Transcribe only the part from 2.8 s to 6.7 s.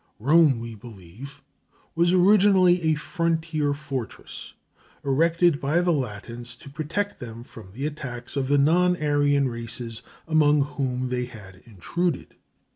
a frontier fortress erected by the Latins